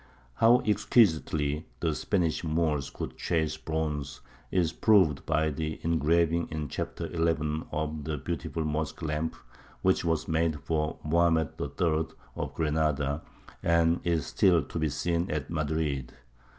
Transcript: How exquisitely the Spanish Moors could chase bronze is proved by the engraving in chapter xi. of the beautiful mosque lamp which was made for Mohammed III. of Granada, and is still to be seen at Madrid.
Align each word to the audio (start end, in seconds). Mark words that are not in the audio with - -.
How 0.37 0.63
exquisitely 0.65 1.67
the 1.79 1.93
Spanish 1.93 2.43
Moors 2.43 2.89
could 2.89 3.19
chase 3.19 3.55
bronze 3.55 4.21
is 4.49 4.73
proved 4.73 5.23
by 5.27 5.51
the 5.51 5.79
engraving 5.83 6.47
in 6.49 6.69
chapter 6.69 7.07
xi. 7.07 7.63
of 7.71 8.05
the 8.05 8.17
beautiful 8.17 8.65
mosque 8.65 9.03
lamp 9.03 9.35
which 9.83 10.03
was 10.03 10.27
made 10.27 10.59
for 10.61 10.97
Mohammed 11.05 11.49
III. 11.61 12.07
of 12.35 12.51
Granada, 12.55 13.21
and 13.61 13.99
is 14.03 14.25
still 14.25 14.63
to 14.63 14.79
be 14.79 14.89
seen 14.89 15.29
at 15.29 15.51
Madrid. 15.51 16.11